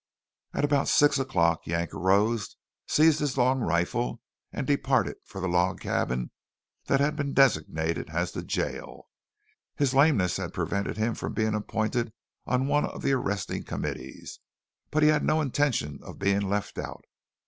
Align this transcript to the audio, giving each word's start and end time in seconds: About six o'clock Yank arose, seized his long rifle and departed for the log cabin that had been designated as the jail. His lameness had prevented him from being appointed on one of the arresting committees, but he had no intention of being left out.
About 0.55 0.87
six 0.87 1.19
o'clock 1.19 1.67
Yank 1.67 1.93
arose, 1.93 2.55
seized 2.87 3.19
his 3.19 3.37
long 3.37 3.59
rifle 3.59 4.19
and 4.51 4.65
departed 4.65 5.17
for 5.27 5.39
the 5.39 5.47
log 5.47 5.79
cabin 5.79 6.31
that 6.85 6.99
had 6.99 7.15
been 7.15 7.35
designated 7.35 8.09
as 8.09 8.31
the 8.31 8.41
jail. 8.41 9.09
His 9.75 9.93
lameness 9.93 10.37
had 10.37 10.55
prevented 10.55 10.97
him 10.97 11.13
from 11.13 11.33
being 11.35 11.53
appointed 11.53 12.13
on 12.47 12.65
one 12.65 12.85
of 12.87 13.03
the 13.03 13.11
arresting 13.13 13.63
committees, 13.63 14.39
but 14.89 15.03
he 15.03 15.09
had 15.09 15.23
no 15.23 15.39
intention 15.39 15.99
of 16.01 16.17
being 16.17 16.39
left 16.49 16.79
out. 16.79 17.05